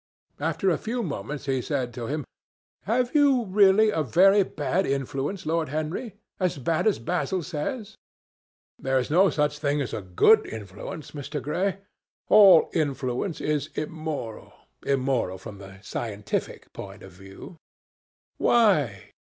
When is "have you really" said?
2.85-3.91